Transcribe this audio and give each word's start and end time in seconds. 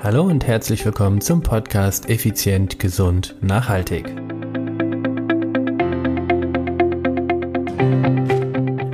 Hallo 0.00 0.22
und 0.22 0.46
herzlich 0.46 0.84
willkommen 0.84 1.20
zum 1.20 1.42
Podcast 1.42 2.08
Effizient, 2.08 2.78
Gesund, 2.78 3.34
Nachhaltig. 3.40 4.06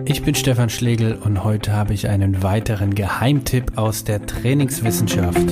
Ich 0.06 0.22
bin 0.22 0.34
Stefan 0.34 0.70
Schlegel 0.70 1.16
und 1.22 1.44
heute 1.44 1.72
habe 1.72 1.92
ich 1.92 2.08
einen 2.08 2.42
weiteren 2.42 2.94
Geheimtipp 2.94 3.76
aus 3.76 4.04
der 4.04 4.24
Trainingswissenschaft. 4.24 5.46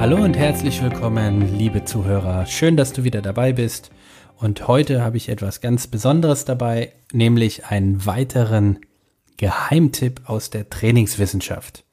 Hallo 0.00 0.24
und 0.24 0.36
herzlich 0.36 0.82
willkommen, 0.82 1.56
liebe 1.56 1.84
Zuhörer. 1.84 2.44
Schön, 2.46 2.76
dass 2.76 2.92
du 2.92 3.04
wieder 3.04 3.22
dabei 3.22 3.52
bist. 3.52 3.92
Und 4.40 4.68
heute 4.68 5.02
habe 5.02 5.18
ich 5.18 5.28
etwas 5.28 5.60
ganz 5.60 5.86
Besonderes 5.86 6.46
dabei, 6.46 6.92
nämlich 7.12 7.66
einen 7.66 8.06
weiteren 8.06 8.78
Geheimtipp 9.36 10.22
aus 10.24 10.48
der 10.48 10.70
Trainingswissenschaft. 10.70 11.84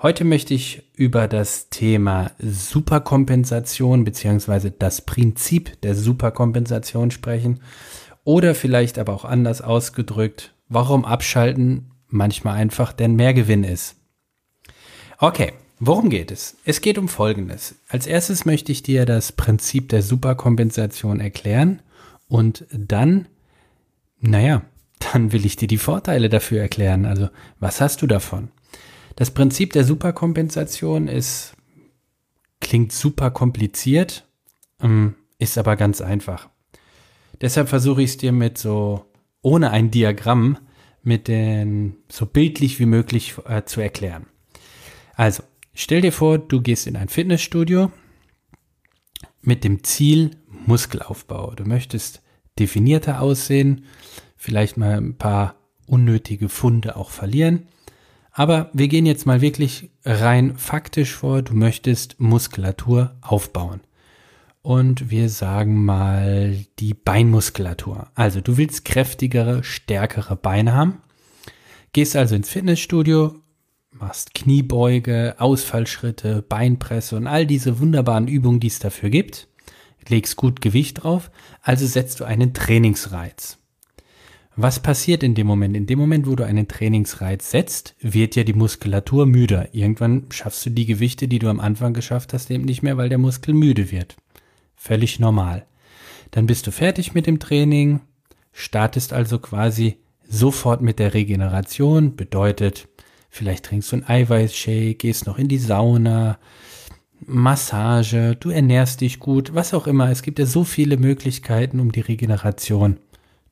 Heute 0.00 0.24
möchte 0.24 0.54
ich 0.54 0.88
über 0.94 1.26
das 1.26 1.68
Thema 1.68 2.30
Superkompensation 2.38 4.04
beziehungsweise 4.04 4.70
das 4.70 5.00
Prinzip 5.00 5.80
der 5.82 5.96
Superkompensation 5.96 7.10
sprechen 7.10 7.60
oder 8.22 8.54
vielleicht 8.54 8.96
aber 8.96 9.12
auch 9.12 9.24
anders 9.24 9.60
ausgedrückt, 9.60 10.54
warum 10.68 11.04
Abschalten 11.04 11.90
manchmal 12.06 12.54
einfach 12.54 12.92
der 12.92 13.08
Mehrgewinn 13.08 13.64
ist. 13.64 13.96
Okay, 15.18 15.54
Worum 15.82 16.10
geht 16.10 16.30
es? 16.30 16.58
Es 16.66 16.82
geht 16.82 16.98
um 16.98 17.08
Folgendes. 17.08 17.74
Als 17.88 18.06
erstes 18.06 18.44
möchte 18.44 18.70
ich 18.70 18.82
dir 18.82 19.06
das 19.06 19.32
Prinzip 19.32 19.88
der 19.88 20.02
Superkompensation 20.02 21.20
erklären 21.20 21.80
und 22.28 22.66
dann, 22.70 23.28
naja, 24.20 24.60
dann 25.12 25.32
will 25.32 25.46
ich 25.46 25.56
dir 25.56 25.68
die 25.68 25.78
Vorteile 25.78 26.28
dafür 26.28 26.60
erklären. 26.60 27.06
Also, 27.06 27.30
was 27.60 27.80
hast 27.80 28.02
du 28.02 28.06
davon? 28.06 28.50
Das 29.16 29.30
Prinzip 29.30 29.72
der 29.72 29.84
Superkompensation 29.84 31.08
ist, 31.08 31.54
klingt 32.60 32.92
super 32.92 33.30
kompliziert, 33.30 34.28
ähm, 34.82 35.14
ist 35.38 35.56
aber 35.56 35.76
ganz 35.76 36.02
einfach. 36.02 36.50
Deshalb 37.40 37.70
versuche 37.70 38.02
ich 38.02 38.10
es 38.10 38.16
dir 38.18 38.32
mit 38.32 38.58
so, 38.58 39.06
ohne 39.40 39.70
ein 39.70 39.90
Diagramm, 39.90 40.58
mit 41.02 41.26
den, 41.26 41.96
so 42.10 42.26
bildlich 42.26 42.78
wie 42.78 42.86
möglich 42.86 43.36
äh, 43.46 43.64
zu 43.64 43.80
erklären. 43.80 44.26
Also, 45.14 45.42
Stell 45.82 46.02
dir 46.02 46.12
vor, 46.12 46.36
du 46.36 46.60
gehst 46.60 46.86
in 46.86 46.94
ein 46.94 47.08
Fitnessstudio 47.08 47.90
mit 49.40 49.64
dem 49.64 49.82
Ziel 49.82 50.36
Muskelaufbau. 50.66 51.54
Du 51.54 51.64
möchtest 51.64 52.20
definierter 52.58 53.22
aussehen, 53.22 53.86
vielleicht 54.36 54.76
mal 54.76 54.98
ein 54.98 55.16
paar 55.16 55.54
unnötige 55.86 56.50
Funde 56.50 56.96
auch 56.96 57.08
verlieren. 57.08 57.66
Aber 58.30 58.68
wir 58.74 58.88
gehen 58.88 59.06
jetzt 59.06 59.24
mal 59.24 59.40
wirklich 59.40 59.90
rein 60.04 60.58
faktisch 60.58 61.14
vor. 61.14 61.40
Du 61.40 61.54
möchtest 61.54 62.20
Muskulatur 62.20 63.16
aufbauen. 63.22 63.80
Und 64.60 65.10
wir 65.10 65.30
sagen 65.30 65.86
mal 65.86 66.58
die 66.78 66.92
Beinmuskulatur. 66.92 68.10
Also 68.14 68.42
du 68.42 68.58
willst 68.58 68.84
kräftigere, 68.84 69.64
stärkere 69.64 70.36
Beine 70.36 70.74
haben. 70.74 71.00
Gehst 71.94 72.16
also 72.16 72.34
ins 72.34 72.50
Fitnessstudio, 72.50 73.40
machst 73.92 74.34
Kniebeuge, 74.34 75.34
Ausfallschritte, 75.38 76.42
Beinpresse 76.42 77.16
und 77.16 77.26
all 77.26 77.46
diese 77.46 77.80
wunderbaren 77.80 78.28
Übungen, 78.28 78.60
die 78.60 78.68
es 78.68 78.78
dafür 78.78 79.10
gibt, 79.10 79.48
legst 80.08 80.36
gut 80.36 80.60
Gewicht 80.60 81.02
drauf, 81.02 81.30
also 81.62 81.86
setzt 81.86 82.20
du 82.20 82.24
einen 82.24 82.54
Trainingsreiz. 82.54 83.58
Was 84.56 84.80
passiert 84.80 85.22
in 85.22 85.34
dem 85.34 85.46
Moment? 85.46 85.76
In 85.76 85.86
dem 85.86 85.98
Moment, 85.98 86.26
wo 86.26 86.34
du 86.34 86.44
einen 86.44 86.68
Trainingsreiz 86.68 87.50
setzt, 87.50 87.94
wird 88.00 88.36
ja 88.36 88.44
die 88.44 88.52
Muskulatur 88.52 89.24
müder. 89.24 89.74
Irgendwann 89.74 90.26
schaffst 90.30 90.66
du 90.66 90.70
die 90.70 90.86
Gewichte, 90.86 91.28
die 91.28 91.38
du 91.38 91.48
am 91.48 91.60
Anfang 91.60 91.94
geschafft 91.94 92.34
hast, 92.34 92.50
eben 92.50 92.64
nicht 92.64 92.82
mehr, 92.82 92.96
weil 92.96 93.08
der 93.08 93.18
Muskel 93.18 93.54
müde 93.54 93.90
wird. 93.90 94.16
Völlig 94.74 95.18
normal. 95.18 95.66
Dann 96.32 96.46
bist 96.46 96.66
du 96.66 96.72
fertig 96.72 97.14
mit 97.14 97.26
dem 97.26 97.38
Training, 97.38 98.00
startest 98.52 99.12
also 99.12 99.38
quasi 99.38 99.96
sofort 100.28 100.82
mit 100.82 100.98
der 100.98 101.14
Regeneration, 101.14 102.16
bedeutet, 102.16 102.88
Vielleicht 103.30 103.66
trinkst 103.66 103.92
du 103.92 103.96
einen 103.96 104.08
Eiweißshake, 104.08 104.94
gehst 104.94 105.26
noch 105.26 105.38
in 105.38 105.48
die 105.48 105.58
Sauna, 105.58 106.38
Massage, 107.20 108.36
du 108.36 108.50
ernährst 108.50 109.00
dich 109.02 109.20
gut, 109.20 109.54
was 109.54 109.74
auch 109.74 109.86
immer. 109.86 110.10
Es 110.10 110.22
gibt 110.22 110.38
ja 110.38 110.46
so 110.46 110.64
viele 110.64 110.96
Möglichkeiten, 110.96 111.78
um 111.78 111.92
die 111.92 112.00
Regeneration 112.00 112.98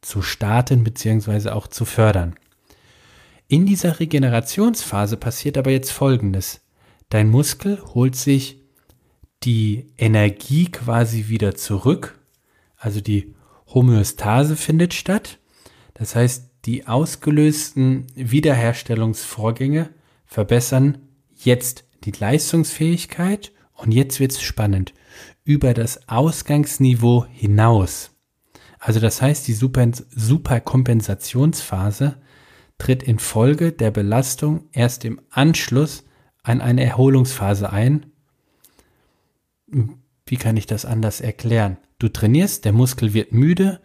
zu 0.00 0.22
starten 0.22 0.84
bzw. 0.84 1.50
auch 1.50 1.68
zu 1.68 1.84
fördern. 1.84 2.34
In 3.46 3.66
dieser 3.66 4.00
Regenerationsphase 4.00 5.16
passiert 5.16 5.56
aber 5.56 5.70
jetzt 5.70 5.90
Folgendes. 5.90 6.60
Dein 7.08 7.30
Muskel 7.30 7.82
holt 7.94 8.16
sich 8.16 8.60
die 9.42 9.86
Energie 9.96 10.70
quasi 10.70 11.28
wieder 11.28 11.54
zurück, 11.54 12.18
also 12.76 13.00
die 13.00 13.34
Homöostase 13.72 14.56
findet 14.56 14.92
statt. 14.92 15.38
Das 15.94 16.14
heißt, 16.14 16.47
die 16.64 16.86
ausgelösten 16.86 18.06
Wiederherstellungsvorgänge 18.14 19.90
verbessern 20.26 20.98
jetzt 21.34 21.84
die 22.04 22.12
Leistungsfähigkeit 22.12 23.52
und 23.74 23.92
jetzt 23.92 24.20
wird 24.20 24.32
es 24.32 24.42
spannend 24.42 24.94
über 25.44 25.74
das 25.74 26.08
Ausgangsniveau 26.08 27.26
hinaus. 27.30 28.10
Also 28.78 29.00
das 29.00 29.22
heißt, 29.22 29.48
die 29.48 29.54
Super 29.54 29.90
Superkompensationsphase 30.10 32.16
tritt 32.76 33.02
infolge 33.02 33.72
der 33.72 33.90
Belastung 33.90 34.68
erst 34.72 35.04
im 35.04 35.20
Anschluss 35.30 36.04
an 36.42 36.60
eine 36.60 36.84
Erholungsphase 36.84 37.72
ein. 37.72 38.06
Wie 40.26 40.36
kann 40.36 40.56
ich 40.56 40.66
das 40.66 40.84
anders 40.84 41.20
erklären? 41.20 41.78
Du 41.98 42.08
trainierst, 42.08 42.64
der 42.64 42.72
Muskel 42.72 43.14
wird 43.14 43.32
müde, 43.32 43.80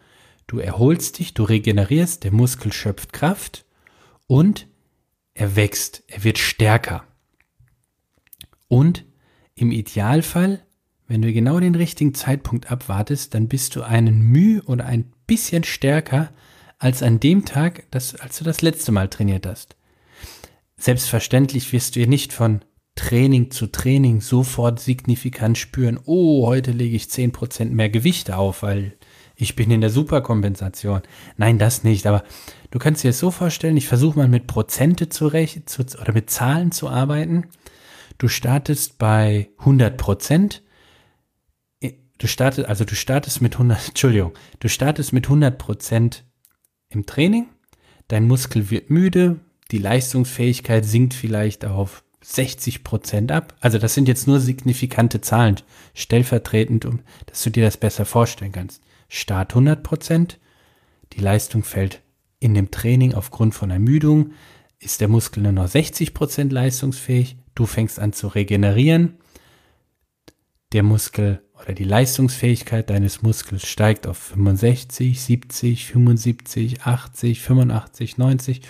Du 0.47 0.59
erholst 0.59 1.19
dich, 1.19 1.33
du 1.33 1.43
regenerierst, 1.43 2.23
der 2.23 2.31
Muskel 2.31 2.73
schöpft 2.73 3.13
Kraft 3.13 3.65
und 4.27 4.67
er 5.33 5.55
wächst, 5.55 6.03
er 6.07 6.23
wird 6.23 6.37
stärker. 6.37 7.05
Und 8.67 9.05
im 9.55 9.71
Idealfall, 9.71 10.65
wenn 11.07 11.21
du 11.21 11.31
genau 11.31 11.59
den 11.59 11.75
richtigen 11.75 12.13
Zeitpunkt 12.13 12.71
abwartest, 12.71 13.33
dann 13.33 13.47
bist 13.47 13.75
du 13.75 13.83
einen 13.83 14.21
Mühe 14.21 14.61
oder 14.63 14.85
ein 14.85 15.11
bisschen 15.27 15.63
stärker 15.63 16.31
als 16.79 17.01
an 17.01 17.19
dem 17.19 17.45
Tag, 17.45 17.85
das, 17.91 18.15
als 18.15 18.37
du 18.37 18.43
das 18.43 18.61
letzte 18.61 18.91
Mal 18.91 19.07
trainiert 19.09 19.45
hast. 19.45 19.75
Selbstverständlich 20.75 21.71
wirst 21.71 21.95
du 21.95 22.01
ja 22.01 22.07
nicht 22.07 22.33
von 22.33 22.61
Training 22.95 23.51
zu 23.51 23.67
Training 23.67 24.21
sofort 24.21 24.79
signifikant 24.79 25.57
spüren, 25.57 25.99
oh, 26.05 26.45
heute 26.45 26.71
lege 26.71 26.95
ich 26.95 27.05
10% 27.05 27.69
mehr 27.69 27.89
Gewicht 27.89 28.31
auf, 28.31 28.63
weil 28.63 28.97
ich 29.35 29.55
bin 29.55 29.71
in 29.71 29.81
der 29.81 29.89
Superkompensation. 29.89 31.01
Nein, 31.37 31.57
das 31.57 31.83
nicht. 31.83 32.05
Aber 32.05 32.23
du 32.71 32.79
kannst 32.79 33.03
dir 33.03 33.09
das 33.09 33.19
so 33.19 33.31
vorstellen, 33.31 33.77
ich 33.77 33.87
versuche 33.87 34.17
mal 34.17 34.27
mit 34.27 34.47
Prozente 34.47 35.09
zu, 35.09 35.29
zu 35.29 35.83
oder 35.99 36.13
mit 36.13 36.29
Zahlen 36.29 36.71
zu 36.71 36.87
arbeiten. 36.87 37.45
Du 38.17 38.27
startest 38.27 38.99
bei 38.99 39.49
100 39.59 39.97
Prozent. 39.97 40.63
Du 42.19 42.27
startest, 42.27 42.67
also 42.67 42.85
du 42.85 42.95
startest 42.95 43.41
mit 43.41 43.53
100, 43.53 43.87
Entschuldigung, 43.89 44.33
du 44.59 44.69
startest 44.69 45.13
mit 45.13 45.25
100 45.25 45.57
Prozent 45.57 46.23
im 46.89 47.05
Training. 47.05 47.49
Dein 48.07 48.27
Muskel 48.27 48.69
wird 48.69 48.89
müde. 48.89 49.39
Die 49.71 49.79
Leistungsfähigkeit 49.79 50.85
sinkt 50.85 51.15
vielleicht 51.15 51.65
auf 51.65 52.03
60 52.21 52.83
Prozent 52.83 53.31
ab. 53.31 53.55
Also 53.59 53.79
das 53.79 53.95
sind 53.95 54.07
jetzt 54.07 54.27
nur 54.27 54.39
signifikante 54.39 55.21
Zahlen, 55.21 55.57
stellvertretend, 55.95 56.85
um, 56.85 56.99
dass 57.25 57.41
du 57.43 57.49
dir 57.49 57.65
das 57.65 57.77
besser 57.77 58.05
vorstellen 58.05 58.51
kannst. 58.51 58.81
Start 59.15 59.51
100 59.51 59.83
Prozent. 59.83 60.39
Die 61.13 61.21
Leistung 61.21 61.63
fällt 61.63 62.01
in 62.39 62.55
dem 62.55 62.71
Training 62.71 63.13
aufgrund 63.13 63.53
von 63.53 63.69
Ermüdung. 63.69 64.31
Ist 64.79 65.01
der 65.01 65.07
Muskel 65.07 65.43
nur 65.43 65.51
noch 65.51 65.67
60 65.67 66.15
Prozent 66.15 66.51
leistungsfähig? 66.51 67.37
Du 67.53 67.67
fängst 67.67 67.99
an 67.99 68.13
zu 68.13 68.27
regenerieren. 68.27 69.19
Der 70.71 70.81
Muskel 70.81 71.43
oder 71.61 71.73
die 71.75 71.83
Leistungsfähigkeit 71.83 72.89
deines 72.89 73.21
Muskels 73.21 73.67
steigt 73.67 74.07
auf 74.07 74.17
65, 74.17 75.21
70, 75.21 75.85
75, 75.85 76.81
80, 76.81 77.39
85, 77.39 78.17
90 78.17 78.61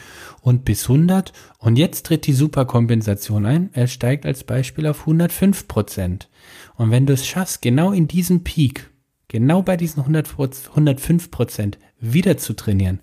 und 0.42 0.66
bis 0.66 0.90
100. 0.90 1.32
Und 1.58 1.78
jetzt 1.78 2.06
tritt 2.06 2.28
die 2.28 2.34
Superkompensation 2.34 3.46
ein. 3.46 3.70
Er 3.72 3.88
steigt 3.88 4.26
als 4.26 4.44
Beispiel 4.44 4.88
auf 4.88 5.00
105 5.00 5.70
Prozent. 5.70 6.28
Und 6.76 6.92
wenn 6.92 7.06
du 7.06 7.14
es 7.14 7.26
schaffst, 7.26 7.62
genau 7.62 7.94
in 7.94 8.10
diesem 8.10 8.44
Peak 8.44 8.90
genau 9.34 9.64
bei 9.64 9.76
diesen 9.76 10.02
100, 10.02 10.30
105 10.70 11.32
Prozent 11.32 11.80
wieder 12.00 12.38
zu 12.38 12.54
trainieren, 12.54 13.02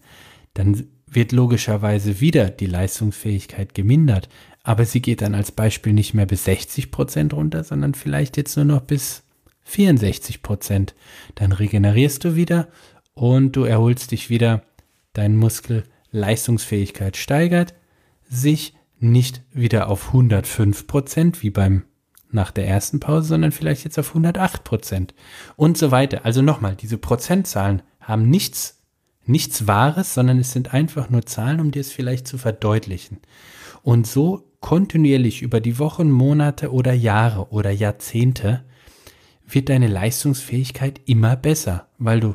dann 0.54 0.86
wird 1.06 1.32
logischerweise 1.32 2.20
wieder 2.20 2.50
die 2.50 2.66
Leistungsfähigkeit 2.66 3.74
gemindert. 3.74 4.28
Aber 4.62 4.84
sie 4.84 5.02
geht 5.02 5.22
dann 5.22 5.34
als 5.34 5.50
Beispiel 5.50 5.92
nicht 5.92 6.14
mehr 6.14 6.26
bis 6.26 6.44
60 6.44 6.92
Prozent 6.92 7.34
runter, 7.34 7.64
sondern 7.64 7.94
vielleicht 7.94 8.36
jetzt 8.36 8.56
nur 8.56 8.64
noch 8.64 8.82
bis 8.82 9.24
64 9.64 10.40
Prozent. 10.42 10.94
Dann 11.34 11.50
regenerierst 11.50 12.24
du 12.24 12.36
wieder 12.36 12.68
und 13.14 13.56
du 13.56 13.64
erholst 13.64 14.12
dich 14.12 14.30
wieder. 14.30 14.62
Dein 15.12 15.36
Muskel 15.36 15.82
Leistungsfähigkeit 16.12 17.16
steigert, 17.16 17.74
sich 18.28 18.74
nicht 19.00 19.42
wieder 19.52 19.88
auf 19.88 20.08
105 20.08 20.86
Prozent 20.86 21.42
wie 21.42 21.50
beim 21.50 21.82
nach 22.32 22.50
der 22.50 22.66
ersten 22.66 23.00
Pause, 23.00 23.28
sondern 23.28 23.52
vielleicht 23.52 23.84
jetzt 23.84 23.98
auf 23.98 24.08
108 24.08 24.64
Prozent 24.64 25.14
und 25.56 25.76
so 25.78 25.90
weiter. 25.90 26.24
Also 26.24 26.42
nochmal, 26.42 26.76
diese 26.76 26.98
Prozentzahlen 26.98 27.82
haben 28.00 28.28
nichts, 28.28 28.80
nichts 29.24 29.66
Wahres, 29.66 30.14
sondern 30.14 30.38
es 30.38 30.52
sind 30.52 30.74
einfach 30.74 31.10
nur 31.10 31.26
Zahlen, 31.26 31.60
um 31.60 31.70
dir 31.70 31.80
es 31.80 31.92
vielleicht 31.92 32.26
zu 32.26 32.38
verdeutlichen. 32.38 33.18
Und 33.82 34.06
so 34.06 34.50
kontinuierlich 34.60 35.42
über 35.42 35.60
die 35.60 35.78
Wochen, 35.78 36.10
Monate 36.10 36.72
oder 36.72 36.92
Jahre 36.92 37.48
oder 37.50 37.70
Jahrzehnte 37.70 38.64
wird 39.48 39.68
deine 39.68 39.88
Leistungsfähigkeit 39.88 41.00
immer 41.06 41.36
besser, 41.36 41.88
weil 41.98 42.20
du 42.20 42.34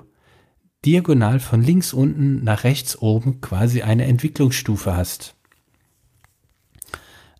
diagonal 0.85 1.39
von 1.39 1.61
links 1.61 1.93
unten 1.93 2.43
nach 2.43 2.63
rechts 2.63 2.97
oben 3.01 3.41
quasi 3.41 3.81
eine 3.81 4.05
Entwicklungsstufe 4.05 4.95
hast. 4.95 5.35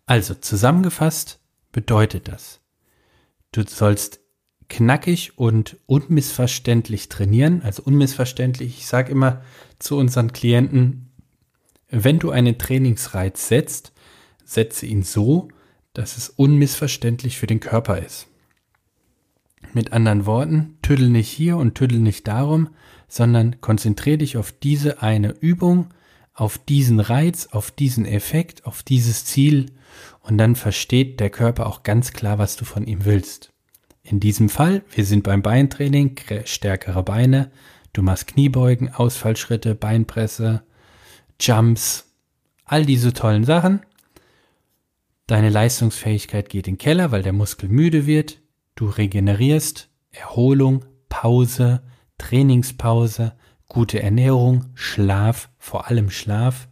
Also 0.06 0.34
zusammengefasst 0.34 1.40
bedeutet 1.76 2.28
das, 2.28 2.62
du 3.52 3.62
sollst 3.62 4.20
knackig 4.70 5.38
und 5.38 5.76
unmissverständlich 5.84 7.10
trainieren. 7.10 7.60
Also 7.60 7.82
unmissverständlich, 7.82 8.78
ich 8.78 8.86
sage 8.86 9.12
immer 9.12 9.42
zu 9.78 9.98
unseren 9.98 10.32
Klienten, 10.32 11.12
wenn 11.90 12.18
du 12.18 12.30
einen 12.30 12.56
Trainingsreiz 12.56 13.46
setzt, 13.48 13.92
setze 14.42 14.86
ihn 14.86 15.02
so, 15.02 15.48
dass 15.92 16.16
es 16.16 16.30
unmissverständlich 16.30 17.36
für 17.36 17.46
den 17.46 17.60
Körper 17.60 17.98
ist. 17.98 18.26
Mit 19.74 19.92
anderen 19.92 20.24
Worten, 20.24 20.78
tüdel 20.80 21.10
nicht 21.10 21.28
hier 21.28 21.58
und 21.58 21.74
tüdel 21.74 21.98
nicht 21.98 22.26
darum, 22.26 22.70
sondern 23.06 23.60
konzentriere 23.60 24.16
dich 24.16 24.38
auf 24.38 24.50
diese 24.50 25.02
eine 25.02 25.32
Übung, 25.40 25.88
auf 26.36 26.58
diesen 26.58 27.00
Reiz, 27.00 27.48
auf 27.50 27.70
diesen 27.70 28.04
Effekt, 28.04 28.66
auf 28.66 28.82
dieses 28.82 29.24
Ziel. 29.24 29.72
Und 30.20 30.36
dann 30.38 30.54
versteht 30.54 31.18
der 31.18 31.30
Körper 31.30 31.66
auch 31.66 31.82
ganz 31.82 32.12
klar, 32.12 32.38
was 32.38 32.56
du 32.56 32.64
von 32.66 32.86
ihm 32.86 33.06
willst. 33.06 33.52
In 34.02 34.20
diesem 34.20 34.50
Fall, 34.50 34.84
wir 34.94 35.04
sind 35.04 35.24
beim 35.24 35.42
Beintraining, 35.42 36.16
stärkere 36.44 37.02
Beine, 37.02 37.50
du 37.94 38.02
machst 38.02 38.28
Kniebeugen, 38.28 38.92
Ausfallschritte, 38.94 39.74
Beinpresse, 39.74 40.62
Jumps, 41.40 42.12
all 42.66 42.84
diese 42.84 43.14
tollen 43.14 43.44
Sachen. 43.44 43.80
Deine 45.26 45.48
Leistungsfähigkeit 45.48 46.50
geht 46.50 46.68
in 46.68 46.74
den 46.74 46.78
Keller, 46.78 47.10
weil 47.10 47.22
der 47.22 47.32
Muskel 47.32 47.68
müde 47.70 48.06
wird, 48.06 48.40
du 48.74 48.86
regenerierst, 48.86 49.88
Erholung, 50.10 50.84
Pause, 51.08 51.82
Trainingspause, 52.18 53.32
gute 53.68 54.02
Ernährung, 54.02 54.66
Schlaf, 54.74 55.50
vor 55.58 55.88
allem 55.88 56.10
Schlaf 56.10 56.68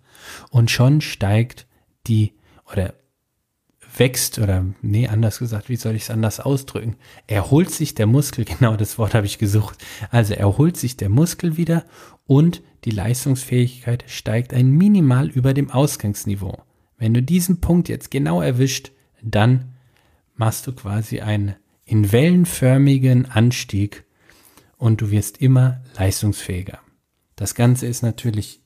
und 0.50 0.70
schon 0.70 1.00
steigt 1.00 1.66
die 2.06 2.34
oder 2.70 2.94
wächst 3.96 4.38
oder 4.38 4.64
nee, 4.82 5.06
anders 5.06 5.38
gesagt, 5.38 5.68
wie 5.68 5.76
soll 5.76 5.94
ich 5.94 6.02
es 6.02 6.10
anders 6.10 6.40
ausdrücken? 6.40 6.96
Erholt 7.26 7.70
sich 7.70 7.94
der 7.94 8.06
Muskel, 8.06 8.44
genau 8.58 8.76
das 8.76 8.98
Wort 8.98 9.14
habe 9.14 9.26
ich 9.26 9.38
gesucht. 9.38 9.78
Also 10.10 10.34
erholt 10.34 10.76
sich 10.76 10.96
der 10.96 11.08
Muskel 11.08 11.56
wieder 11.56 11.84
und 12.26 12.62
die 12.84 12.90
Leistungsfähigkeit 12.90 14.04
steigt 14.08 14.52
ein 14.52 14.70
minimal 14.70 15.28
über 15.28 15.54
dem 15.54 15.70
Ausgangsniveau. 15.70 16.62
Wenn 16.98 17.14
du 17.14 17.22
diesen 17.22 17.60
Punkt 17.60 17.88
jetzt 17.88 18.10
genau 18.10 18.40
erwischt, 18.40 18.92
dann 19.22 19.74
machst 20.34 20.66
du 20.66 20.72
quasi 20.72 21.20
einen 21.20 21.56
in 21.84 22.12
wellenförmigen 22.12 23.26
Anstieg 23.26 24.03
und 24.76 25.00
du 25.00 25.10
wirst 25.10 25.38
immer 25.38 25.82
leistungsfähiger. 25.98 26.78
Das 27.36 27.54
Ganze 27.54 27.86
ist 27.86 28.02
natürlich, 28.02 28.60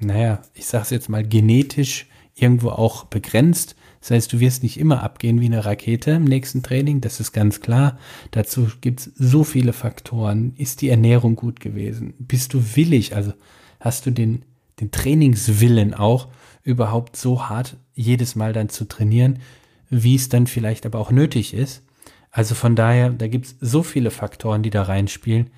naja, 0.00 0.42
ich 0.54 0.66
sage 0.66 0.84
es 0.84 0.90
jetzt 0.90 1.08
mal 1.08 1.26
genetisch 1.26 2.06
irgendwo 2.34 2.70
auch 2.70 3.04
begrenzt. 3.04 3.76
Das 4.00 4.10
heißt, 4.10 4.32
du 4.32 4.40
wirst 4.40 4.62
nicht 4.62 4.78
immer 4.78 5.02
abgehen 5.02 5.40
wie 5.40 5.46
eine 5.46 5.64
Rakete 5.64 6.12
im 6.12 6.24
nächsten 6.24 6.62
Training, 6.62 7.00
das 7.00 7.20
ist 7.20 7.32
ganz 7.32 7.60
klar. 7.60 7.98
Dazu 8.32 8.68
gibt 8.80 9.00
es 9.00 9.12
so 9.14 9.44
viele 9.44 9.72
Faktoren. 9.72 10.54
Ist 10.56 10.80
die 10.80 10.88
Ernährung 10.88 11.36
gut 11.36 11.60
gewesen? 11.60 12.14
Bist 12.18 12.54
du 12.54 12.76
willig? 12.76 13.14
Also 13.14 13.32
hast 13.80 14.06
du 14.06 14.10
den, 14.10 14.44
den 14.80 14.90
Trainingswillen 14.90 15.94
auch 15.94 16.28
überhaupt 16.64 17.16
so 17.16 17.48
hart 17.48 17.76
jedes 17.94 18.34
Mal 18.34 18.52
dann 18.52 18.68
zu 18.68 18.86
trainieren, 18.86 19.38
wie 19.90 20.14
es 20.14 20.28
dann 20.28 20.46
vielleicht 20.46 20.86
aber 20.86 20.98
auch 20.98 21.10
nötig 21.10 21.54
ist? 21.54 21.82
Also 22.32 22.54
von 22.54 22.74
daher, 22.74 23.10
da 23.10 23.28
gibt 23.28 23.46
es 23.46 23.56
so 23.60 23.82
viele 23.82 24.10
Faktoren, 24.10 24.62
die 24.62 24.70
da 24.70 24.82
reinspielen. 24.82 25.50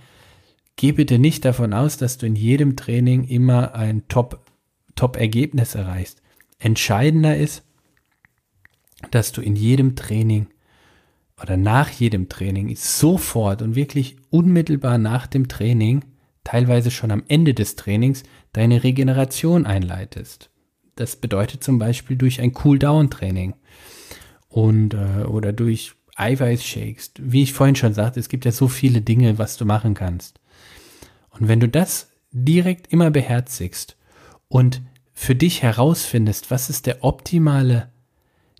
Geh 0.76 0.90
bitte 0.90 1.20
nicht 1.20 1.44
davon 1.44 1.72
aus, 1.72 1.96
dass 1.96 2.18
du 2.18 2.26
in 2.26 2.34
jedem 2.34 2.74
Training 2.74 3.24
immer 3.24 3.76
ein 3.76 4.06
Top, 4.08 4.44
Top-Ergebnis 4.96 5.76
erreichst. 5.76 6.20
Entscheidender 6.58 7.36
ist, 7.36 7.62
dass 9.12 9.30
du 9.30 9.40
in 9.40 9.54
jedem 9.54 9.94
Training 9.94 10.48
oder 11.40 11.56
nach 11.56 11.90
jedem 11.90 12.28
Training 12.28 12.74
sofort 12.74 13.62
und 13.62 13.76
wirklich 13.76 14.16
unmittelbar 14.30 14.98
nach 14.98 15.28
dem 15.28 15.46
Training, 15.46 16.04
teilweise 16.42 16.90
schon 16.90 17.12
am 17.12 17.22
Ende 17.28 17.54
des 17.54 17.76
Trainings, 17.76 18.24
deine 18.52 18.82
Regeneration 18.82 19.64
einleitest. 19.64 20.50
Das 20.96 21.16
bedeutet 21.16 21.62
zum 21.62 21.78
Beispiel 21.78 22.16
durch 22.16 22.40
ein 22.40 22.52
Cool-Down-Training 22.64 23.54
und 24.48 24.94
äh, 24.94 25.24
oder 25.24 25.52
durch 25.52 25.94
Eiweißshakes. 26.16 27.12
Wie 27.18 27.42
ich 27.42 27.52
vorhin 27.52 27.76
schon 27.76 27.94
sagte, 27.94 28.20
es 28.20 28.28
gibt 28.28 28.44
ja 28.44 28.52
so 28.52 28.68
viele 28.68 29.00
Dinge, 29.00 29.38
was 29.38 29.56
du 29.56 29.64
machen 29.64 29.94
kannst. 29.94 30.40
Und 31.30 31.48
wenn 31.48 31.60
du 31.60 31.68
das 31.68 32.08
direkt 32.30 32.92
immer 32.92 33.10
beherzigst 33.10 33.96
und 34.48 34.82
für 35.12 35.34
dich 35.34 35.62
herausfindest, 35.62 36.50
was 36.50 36.70
ist 36.70 36.86
der 36.86 37.04
optimale, 37.04 37.90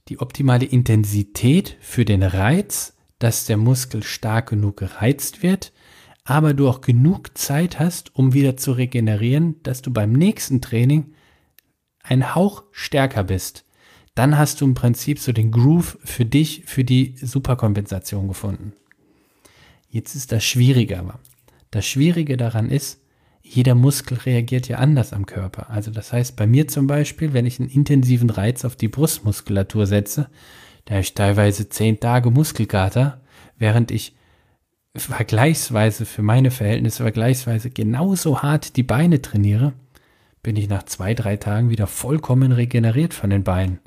die 0.08 0.20
optimale 0.20 0.64
Intensität 0.64 1.76
für 1.80 2.04
den 2.04 2.22
Reiz, 2.22 2.94
dass 3.18 3.46
der 3.46 3.56
Muskel 3.56 4.02
stark 4.02 4.50
genug 4.50 4.76
gereizt 4.76 5.42
wird, 5.42 5.72
aber 6.24 6.54
du 6.54 6.68
auch 6.68 6.80
genug 6.80 7.36
Zeit 7.36 7.78
hast, 7.78 8.14
um 8.14 8.32
wieder 8.32 8.56
zu 8.56 8.72
regenerieren, 8.72 9.62
dass 9.62 9.82
du 9.82 9.92
beim 9.92 10.12
nächsten 10.12 10.60
Training 10.60 11.14
ein 12.02 12.34
Hauch 12.34 12.64
stärker 12.70 13.24
bist 13.24 13.63
dann 14.14 14.38
hast 14.38 14.60
du 14.60 14.64
im 14.64 14.74
Prinzip 14.74 15.18
so 15.18 15.32
den 15.32 15.50
Groove 15.50 15.98
für 16.04 16.24
dich, 16.24 16.62
für 16.66 16.84
die 16.84 17.14
Superkompensation 17.20 18.28
gefunden. 18.28 18.72
Jetzt 19.88 20.14
ist 20.14 20.32
das 20.32 20.44
Schwierige 20.44 20.98
aber. 20.98 21.18
Das 21.70 21.86
Schwierige 21.86 22.36
daran 22.36 22.70
ist, 22.70 23.00
jeder 23.42 23.74
Muskel 23.74 24.16
reagiert 24.18 24.68
ja 24.68 24.78
anders 24.78 25.12
am 25.12 25.26
Körper. 25.26 25.68
Also 25.68 25.90
das 25.90 26.12
heißt, 26.12 26.34
bei 26.36 26.46
mir 26.46 26.66
zum 26.66 26.86
Beispiel, 26.86 27.32
wenn 27.32 27.44
ich 27.44 27.60
einen 27.60 27.68
intensiven 27.68 28.30
Reiz 28.30 28.64
auf 28.64 28.74
die 28.74 28.88
Brustmuskulatur 28.88 29.86
setze, 29.86 30.30
da 30.86 30.94
habe 30.94 31.02
ich 31.02 31.14
teilweise 31.14 31.68
zehn 31.68 32.00
Tage 32.00 32.30
Muskelkater, 32.30 33.20
während 33.58 33.90
ich 33.90 34.16
vergleichsweise 34.96 36.06
für 36.06 36.22
meine 36.22 36.50
Verhältnisse 36.50 37.02
vergleichsweise 37.02 37.70
genauso 37.70 38.42
hart 38.42 38.76
die 38.76 38.82
Beine 38.82 39.20
trainiere, 39.20 39.72
bin 40.42 40.56
ich 40.56 40.68
nach 40.68 40.84
zwei, 40.84 41.14
drei 41.14 41.36
Tagen 41.36 41.70
wieder 41.70 41.86
vollkommen 41.86 42.52
regeneriert 42.52 43.12
von 43.12 43.30
den 43.30 43.44
Beinen. 43.44 43.80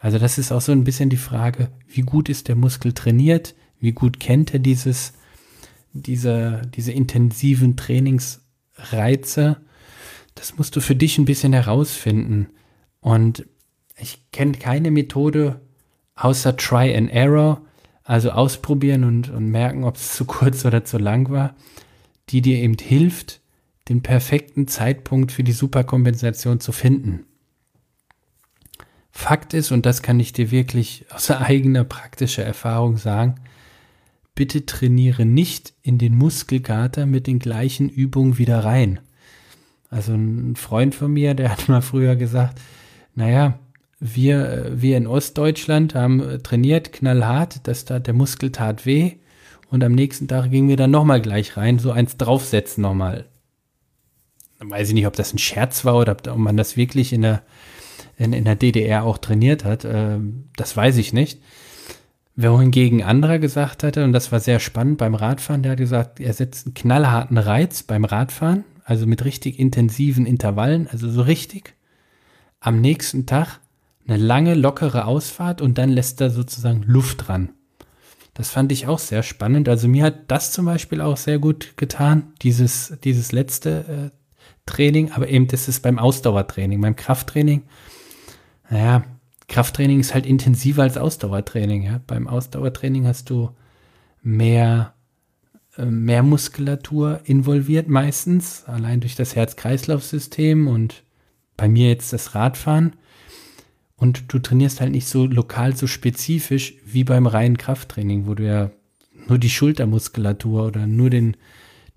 Also 0.00 0.18
das 0.18 0.38
ist 0.38 0.50
auch 0.50 0.62
so 0.62 0.72
ein 0.72 0.82
bisschen 0.82 1.10
die 1.10 1.18
Frage, 1.18 1.68
wie 1.86 2.00
gut 2.00 2.30
ist 2.30 2.48
der 2.48 2.56
Muskel 2.56 2.94
trainiert, 2.94 3.54
wie 3.78 3.92
gut 3.92 4.18
kennt 4.18 4.52
er 4.54 4.58
dieses, 4.58 5.12
diese, 5.92 6.62
diese 6.74 6.90
intensiven 6.90 7.76
Trainingsreize. 7.76 9.58
Das 10.34 10.56
musst 10.56 10.74
du 10.74 10.80
für 10.80 10.96
dich 10.96 11.18
ein 11.18 11.26
bisschen 11.26 11.52
herausfinden. 11.52 12.48
Und 13.00 13.46
ich 13.98 14.30
kenne 14.32 14.52
keine 14.52 14.90
Methode 14.90 15.60
außer 16.16 16.56
Try 16.56 16.96
and 16.96 17.10
Error, 17.10 17.62
also 18.02 18.30
ausprobieren 18.30 19.04
und, 19.04 19.28
und 19.28 19.48
merken, 19.48 19.84
ob 19.84 19.96
es 19.96 20.14
zu 20.14 20.24
kurz 20.24 20.64
oder 20.64 20.84
zu 20.84 20.96
lang 20.96 21.30
war, 21.30 21.54
die 22.30 22.40
dir 22.40 22.56
eben 22.56 22.76
hilft, 22.78 23.40
den 23.90 24.02
perfekten 24.02 24.66
Zeitpunkt 24.66 25.30
für 25.30 25.44
die 25.44 25.52
Superkompensation 25.52 26.58
zu 26.58 26.72
finden. 26.72 27.26
Fakt 29.20 29.52
ist, 29.52 29.70
und 29.70 29.84
das 29.84 30.00
kann 30.00 30.18
ich 30.18 30.32
dir 30.32 30.50
wirklich 30.50 31.04
aus 31.10 31.30
eigener 31.30 31.84
praktischer 31.84 32.42
Erfahrung 32.42 32.96
sagen, 32.96 33.34
bitte 34.34 34.64
trainiere 34.64 35.26
nicht 35.26 35.74
in 35.82 35.98
den 35.98 36.16
Muskelkater 36.16 37.04
mit 37.04 37.26
den 37.26 37.38
gleichen 37.38 37.90
Übungen 37.90 38.38
wieder 38.38 38.64
rein. 38.64 38.98
Also 39.90 40.14
ein 40.14 40.56
Freund 40.56 40.94
von 40.94 41.12
mir, 41.12 41.34
der 41.34 41.50
hat 41.50 41.68
mal 41.68 41.82
früher 41.82 42.16
gesagt, 42.16 42.58
naja, 43.14 43.58
wir, 43.98 44.72
wir 44.74 44.96
in 44.96 45.06
Ostdeutschland 45.06 45.94
haben 45.94 46.42
trainiert, 46.42 46.94
knallhart, 46.94 47.68
das 47.68 47.84
tat, 47.84 48.06
der 48.06 48.14
Muskel 48.14 48.50
tat 48.50 48.86
weh 48.86 49.16
und 49.68 49.84
am 49.84 49.92
nächsten 49.92 50.28
Tag 50.28 50.50
gingen 50.50 50.70
wir 50.70 50.78
dann 50.78 50.90
nochmal 50.90 51.20
gleich 51.20 51.58
rein, 51.58 51.78
so 51.78 51.92
eins 51.92 52.16
draufsetzen 52.16 52.80
nochmal. 52.80 53.26
Weiß 54.60 54.88
ich 54.88 54.94
nicht, 54.94 55.06
ob 55.06 55.14
das 55.14 55.34
ein 55.34 55.38
Scherz 55.38 55.84
war 55.84 55.96
oder 55.96 56.12
ob 56.12 56.38
man 56.38 56.56
das 56.56 56.78
wirklich 56.78 57.12
in 57.12 57.20
der, 57.20 57.42
in, 58.20 58.34
in 58.34 58.44
der 58.44 58.54
DDR 58.54 59.04
auch 59.04 59.18
trainiert 59.18 59.64
hat. 59.64 59.84
Äh, 59.84 60.18
das 60.56 60.76
weiß 60.76 60.98
ich 60.98 61.12
nicht. 61.12 61.40
Wohingegen 62.36 63.02
anderer 63.02 63.38
gesagt 63.38 63.82
hatte, 63.82 64.04
und 64.04 64.12
das 64.12 64.30
war 64.30 64.40
sehr 64.40 64.60
spannend 64.60 64.98
beim 64.98 65.14
Radfahren, 65.14 65.62
der 65.62 65.72
hat 65.72 65.78
gesagt, 65.78 66.20
er 66.20 66.32
setzt 66.32 66.66
einen 66.66 66.74
knallharten 66.74 67.38
Reiz 67.38 67.82
beim 67.82 68.04
Radfahren, 68.04 68.64
also 68.84 69.06
mit 69.06 69.24
richtig 69.24 69.58
intensiven 69.58 70.26
Intervallen, 70.26 70.86
also 70.86 71.10
so 71.10 71.22
richtig. 71.22 71.74
am 72.60 72.80
nächsten 72.80 73.26
Tag 73.26 73.58
eine 74.06 74.18
lange, 74.18 74.54
lockere 74.54 75.06
Ausfahrt 75.06 75.60
und 75.62 75.78
dann 75.78 75.88
lässt 75.88 76.20
er 76.20 76.30
sozusagen 76.30 76.82
Luft 76.82 77.28
dran. 77.28 77.50
Das 78.34 78.50
fand 78.50 78.70
ich 78.70 78.86
auch 78.86 78.98
sehr 78.98 79.22
spannend. 79.22 79.68
Also 79.68 79.88
mir 79.88 80.04
hat 80.04 80.30
das 80.30 80.52
zum 80.52 80.66
Beispiel 80.66 81.00
auch 81.00 81.16
sehr 81.16 81.38
gut 81.38 81.76
getan, 81.76 82.32
dieses, 82.42 82.96
dieses 83.02 83.32
letzte 83.32 84.10
äh, 84.12 84.16
Training, 84.66 85.12
aber 85.12 85.28
eben 85.28 85.46
das 85.48 85.68
ist 85.68 85.80
beim 85.80 85.98
Ausdauertraining, 85.98 86.80
beim 86.80 86.96
Krafttraining. 86.96 87.62
Naja, 88.70 89.04
Krafttraining 89.48 89.98
ist 89.98 90.14
halt 90.14 90.26
intensiver 90.26 90.84
als 90.84 90.96
Ausdauertraining. 90.96 91.82
Ja? 91.82 92.00
Beim 92.06 92.28
Ausdauertraining 92.28 93.06
hast 93.06 93.28
du 93.28 93.50
mehr, 94.22 94.94
äh, 95.76 95.84
mehr 95.84 96.22
Muskulatur 96.22 97.20
involviert 97.24 97.88
meistens, 97.88 98.64
allein 98.64 99.00
durch 99.00 99.16
das 99.16 99.34
Herz-Kreislauf-System 99.34 100.68
und 100.68 101.02
bei 101.56 101.68
mir 101.68 101.88
jetzt 101.88 102.12
das 102.12 102.34
Radfahren. 102.34 102.94
Und 103.96 104.32
du 104.32 104.38
trainierst 104.38 104.80
halt 104.80 104.92
nicht 104.92 105.08
so 105.08 105.26
lokal, 105.26 105.76
so 105.76 105.86
spezifisch 105.86 106.74
wie 106.86 107.04
beim 107.04 107.26
reinen 107.26 107.58
Krafttraining, 107.58 108.26
wo 108.26 108.34
du 108.34 108.46
ja 108.46 108.70
nur 109.28 109.38
die 109.38 109.50
Schultermuskulatur 109.50 110.64
oder 110.66 110.86
nur 110.86 111.10
den, 111.10 111.36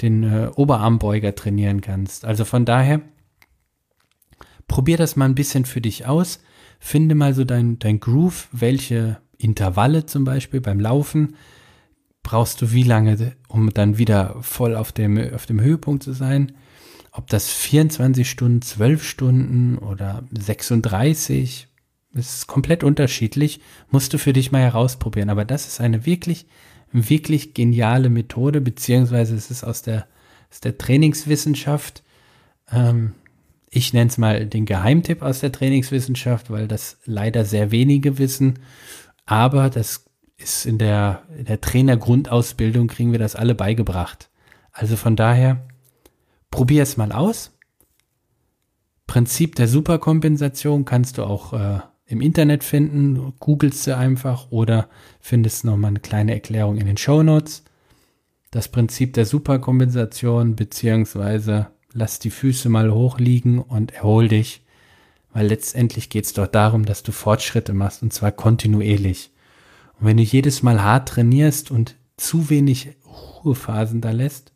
den 0.01 0.24
äh, 0.24 0.50
Oberarmbeuger 0.56 1.36
trainieren 1.36 1.82
kannst. 1.82 2.25
Also 2.25 2.46
von 2.46 2.65
daher, 2.65 3.01
probier 4.68 4.98
das 4.98 5.15
mal 5.15 5.25
ein 5.25 5.36
bisschen 5.36 5.65
für 5.65 5.82
dich 5.82 6.06
aus. 6.08 6.39
Finde 6.85 7.15
mal 7.15 7.33
so 7.33 7.45
dein, 7.45 7.79
dein 7.79 8.01
Groove, 8.01 8.49
welche 8.51 9.17
Intervalle 9.37 10.05
zum 10.05 10.25
Beispiel 10.25 10.59
beim 10.59 10.81
Laufen 10.81 11.37
brauchst 12.23 12.61
du 12.61 12.73
wie 12.73 12.83
lange, 12.83 13.37
um 13.47 13.69
dann 13.69 13.97
wieder 13.97 14.35
voll 14.41 14.75
auf 14.75 14.91
dem, 14.91 15.17
auf 15.33 15.45
dem 15.45 15.61
Höhepunkt 15.61 16.03
zu 16.03 16.11
sein. 16.11 16.51
Ob 17.13 17.27
das 17.27 17.47
24 17.49 18.29
Stunden, 18.29 18.61
12 18.61 19.01
Stunden 19.01 19.77
oder 19.77 20.23
36 20.37 21.69
es 22.13 22.35
ist 22.35 22.47
komplett 22.47 22.83
unterschiedlich, 22.83 23.61
musst 23.89 24.13
du 24.13 24.17
für 24.17 24.33
dich 24.33 24.51
mal 24.51 24.61
herausprobieren. 24.61 25.29
Aber 25.29 25.45
das 25.45 25.65
ist 25.65 25.79
eine 25.79 26.05
wirklich, 26.05 26.45
wirklich 26.91 27.53
geniale 27.53 28.09
Methode, 28.09 28.59
beziehungsweise 28.59 29.35
es 29.35 29.49
ist 29.49 29.63
aus 29.63 29.83
der, 29.83 30.05
aus 30.51 30.59
der 30.59 30.77
Trainingswissenschaft. 30.77 32.03
Ähm, 32.69 33.13
ich 33.75 33.92
nenne 33.92 34.10
es 34.10 34.20
mal 34.20 34.46
den 34.46 34.65
Geheimtipp 34.65 35.24
aus 35.24 35.39
der 35.39 35.51
Trainingswissenschaft, 35.51 36.51
weil 36.51 36.68
das 36.68 36.98
leider 37.06 37.44
sehr 37.44 37.72
wenige 37.72 38.20
wissen. 38.20 38.60
Aber 39.25 39.72
das 39.72 40.06
ist 40.38 40.68
in 40.68 40.77
der, 40.77 41.24
in 41.38 41.46
der 41.46 41.60
Trainergrundausbildung 41.60 42.88
kriegen 42.88 43.12
wir 43.12 43.20
das 43.20 43.36
alle 43.36 43.56
beigebracht. 43.56 44.30
Also 44.72 44.96
von 44.96 45.15
daher, 45.15 45.65
probier 46.51 46.84
es 46.84 46.98
mal 46.98 47.12
aus. 47.12 47.58
Prinzip 49.08 49.56
der 49.56 49.68
Superkompensation 49.68 50.86
kannst 50.86 51.18
du 51.18 51.24
auch 51.24 51.53
äh, 51.53 51.80
im 52.06 52.22
Internet 52.22 52.63
finden, 52.63 53.34
googelst 53.39 53.88
du 53.88 53.98
einfach 53.98 54.51
oder 54.51 54.88
findest 55.20 55.65
nochmal 55.65 55.89
eine 55.89 56.00
kleine 56.00 56.34
Erklärung 56.34 56.77
in 56.77 56.86
den 56.86 56.98
Show 56.98 57.24
Notes. 57.24 57.63
Das 58.51 58.68
Prinzip 58.68 59.13
der 59.13 59.25
Superkompensation, 59.25 60.56
beziehungsweise 60.56 61.70
lass 61.93 62.19
die 62.19 62.31
Füße 62.31 62.69
mal 62.69 62.91
hoch 62.91 63.19
liegen 63.19 63.59
und 63.59 63.91
erhol 63.93 64.27
dich, 64.27 64.63
weil 65.31 65.47
letztendlich 65.47 66.09
geht 66.09 66.25
es 66.25 66.33
dort 66.33 66.55
darum, 66.55 66.85
dass 66.85 67.03
du 67.03 67.12
Fortschritte 67.12 67.73
machst 67.73 68.03
und 68.03 68.13
zwar 68.13 68.31
kontinuierlich. 68.31 69.31
Und 70.00 70.07
wenn 70.07 70.17
du 70.17 70.23
jedes 70.23 70.63
Mal 70.63 70.83
hart 70.83 71.09
trainierst 71.09 71.71
und 71.71 71.95
zu 72.17 72.50
wenig 72.50 72.95
Ruhephasen 73.43 74.01
da 74.01 74.12
lässt, 74.12 74.51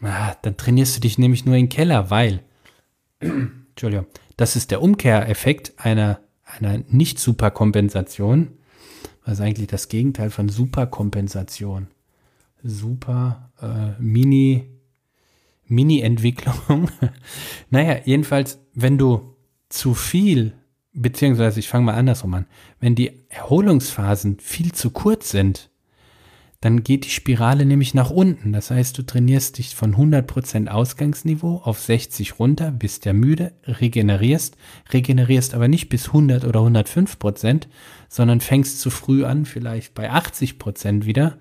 dann 0.00 0.56
trainierst 0.56 0.96
du 0.96 1.00
dich 1.00 1.18
nämlich 1.18 1.46
nur 1.46 1.56
im 1.56 1.68
Keller, 1.68 2.10
weil, 2.10 2.42
Entschuldigung, 3.20 4.06
das 4.36 4.56
ist 4.56 4.70
der 4.70 4.82
Umkehreffekt 4.82 5.72
einer 5.78 6.20
einer 6.46 6.78
Nicht-Superkompensation. 6.88 8.48
Was 9.24 9.34
ist 9.34 9.40
eigentlich 9.40 9.68
das 9.68 9.88
Gegenteil 9.88 10.30
von 10.30 10.48
Superkompensation? 10.48 11.88
Super 12.62 13.50
äh, 13.60 14.00
Mini 14.00 14.70
Mini-Entwicklung. 15.68 16.90
naja, 17.70 17.98
jedenfalls, 18.04 18.60
wenn 18.74 18.98
du 18.98 19.36
zu 19.68 19.94
viel, 19.94 20.54
beziehungsweise 20.92 21.60
ich 21.60 21.68
fange 21.68 21.86
mal 21.86 21.94
andersrum 21.94 22.34
an, 22.34 22.46
wenn 22.80 22.94
die 22.94 23.26
Erholungsphasen 23.28 24.38
viel 24.40 24.72
zu 24.72 24.90
kurz 24.90 25.30
sind, 25.30 25.70
dann 26.60 26.82
geht 26.82 27.04
die 27.04 27.10
Spirale 27.10 27.66
nämlich 27.66 27.94
nach 27.94 28.10
unten. 28.10 28.52
Das 28.52 28.70
heißt, 28.70 28.96
du 28.96 29.02
trainierst 29.02 29.58
dich 29.58 29.74
von 29.74 29.94
100% 29.94 30.68
Ausgangsniveau 30.68 31.60
auf 31.62 31.80
60 31.80 32.38
runter, 32.38 32.70
bist 32.70 33.04
ja 33.04 33.12
müde, 33.12 33.52
regenerierst, 33.66 34.56
regenerierst 34.92 35.54
aber 35.54 35.68
nicht 35.68 35.88
bis 35.88 36.08
100 36.08 36.44
oder 36.44 36.60
105%, 36.60 37.66
sondern 38.08 38.40
fängst 38.40 38.80
zu 38.80 38.90
früh 38.90 39.24
an, 39.24 39.44
vielleicht 39.44 39.94
bei 39.94 40.10
80% 40.10 41.04
wieder 41.04 41.38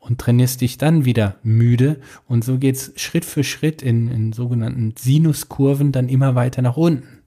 und 0.00 0.20
trainierst 0.20 0.60
dich 0.60 0.78
dann 0.78 1.04
wieder 1.04 1.36
müde 1.42 2.00
und 2.26 2.44
so 2.44 2.58
geht's 2.58 2.92
Schritt 2.96 3.24
für 3.24 3.44
Schritt 3.44 3.82
in, 3.82 4.08
in 4.08 4.32
sogenannten 4.32 4.94
Sinuskurven 4.98 5.92
dann 5.92 6.08
immer 6.08 6.34
weiter 6.34 6.62
nach 6.62 6.76
unten. 6.76 7.22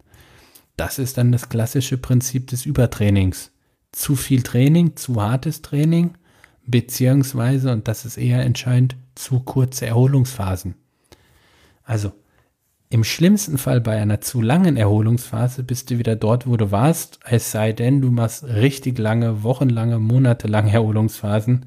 Das 0.77 0.97
ist 0.99 1.17
dann 1.17 1.31
das 1.31 1.49
klassische 1.49 1.97
Prinzip 1.97 2.47
des 2.47 2.65
Übertrainings. 2.65 3.51
Zu 3.91 4.15
viel 4.15 4.43
Training, 4.43 4.95
zu 4.95 5.21
hartes 5.21 5.61
Training– 5.61 6.11
beziehungsweise, 6.69 7.71
und 7.71 7.87
das 7.87 8.05
ist 8.05 8.17
eher 8.17 8.43
entscheidend, 8.43 8.95
zu 9.15 9.39
kurze 9.39 9.87
Erholungsphasen. 9.87 10.75
Also 11.83 12.11
im 12.89 13.03
schlimmsten 13.03 13.57
Fall 13.57 13.81
bei 13.81 13.99
einer 13.99 14.21
zu 14.21 14.41
langen 14.41 14.77
Erholungsphase 14.77 15.63
bist 15.63 15.89
du 15.89 15.99
wieder 15.99 16.15
dort, 16.15 16.47
wo 16.47 16.57
du 16.57 16.71
warst, 16.71 17.19
es 17.23 17.51
sei 17.51 17.71
denn, 17.73 18.01
du 18.01 18.11
machst 18.11 18.43
richtig 18.43 18.97
lange, 18.97 19.43
wochenlange, 19.43 19.99
monatelange 19.99 20.71
Erholungsphasen, 20.71 21.65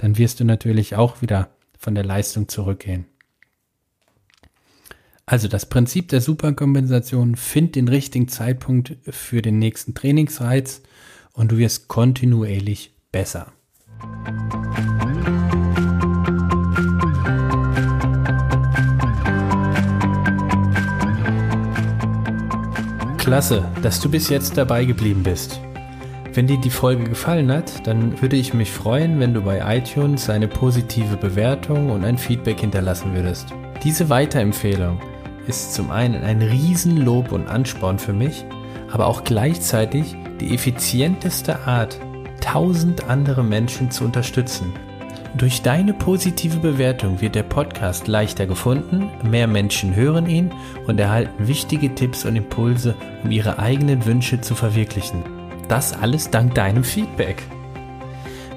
dann 0.00 0.16
wirst 0.16 0.40
du 0.40 0.44
natürlich 0.44 0.96
auch 0.96 1.20
wieder 1.20 1.50
von 1.78 1.94
der 1.94 2.04
Leistung 2.04 2.48
zurückgehen. 2.48 3.04
Also 5.26 5.46
das 5.46 5.66
Prinzip 5.66 6.08
der 6.08 6.22
Superkompensation, 6.22 7.36
find 7.36 7.76
den 7.76 7.86
richtigen 7.86 8.26
Zeitpunkt 8.26 8.96
für 9.08 9.42
den 9.42 9.58
nächsten 9.58 9.94
Trainingsreiz 9.94 10.80
und 11.34 11.52
du 11.52 11.58
wirst 11.58 11.88
kontinuierlich 11.88 12.94
besser. 13.12 13.52
Klasse, 23.18 23.70
dass 23.82 24.00
du 24.00 24.10
bis 24.10 24.30
jetzt 24.30 24.56
dabei 24.56 24.86
geblieben 24.86 25.22
bist. 25.22 25.60
Wenn 26.32 26.46
dir 26.46 26.58
die 26.58 26.70
Folge 26.70 27.04
gefallen 27.04 27.50
hat, 27.50 27.86
dann 27.88 28.20
würde 28.22 28.36
ich 28.36 28.54
mich 28.54 28.70
freuen, 28.70 29.18
wenn 29.18 29.34
du 29.34 29.42
bei 29.42 29.76
iTunes 29.76 30.30
eine 30.30 30.46
positive 30.46 31.16
Bewertung 31.16 31.90
und 31.90 32.04
ein 32.04 32.18
Feedback 32.18 32.60
hinterlassen 32.60 33.14
würdest. 33.14 33.48
Diese 33.82 34.08
Weiterempfehlung 34.10 35.00
ist 35.48 35.74
zum 35.74 35.90
einen 35.90 36.22
ein 36.22 36.40
Riesenlob 36.40 37.32
und 37.32 37.48
Ansporn 37.48 37.98
für 37.98 38.12
mich, 38.12 38.44
aber 38.92 39.06
auch 39.06 39.24
gleichzeitig 39.24 40.14
die 40.40 40.54
effizienteste 40.54 41.66
Art, 41.66 41.98
tausend 42.40 43.08
andere 43.08 43.42
Menschen 43.42 43.90
zu 43.90 44.04
unterstützen. 44.04 44.72
Durch 45.36 45.62
deine 45.62 45.94
positive 45.94 46.58
Bewertung 46.58 47.20
wird 47.20 47.34
der 47.34 47.42
Podcast 47.42 48.06
leichter 48.06 48.46
gefunden, 48.46 49.10
mehr 49.28 49.48
Menschen 49.48 49.96
hören 49.96 50.28
ihn 50.28 50.52
und 50.86 51.00
erhalten 51.00 51.48
wichtige 51.48 51.92
Tipps 51.92 52.24
und 52.24 52.36
Impulse, 52.36 52.94
um 53.24 53.32
ihre 53.32 53.58
eigenen 53.58 54.06
Wünsche 54.06 54.40
zu 54.40 54.54
verwirklichen. 54.54 55.39
Das 55.70 55.94
alles 55.94 56.28
dank 56.30 56.54
deinem 56.54 56.84
Feedback. 56.84 57.42